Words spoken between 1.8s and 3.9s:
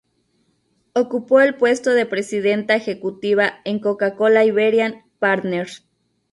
de presidenta ejecutiva en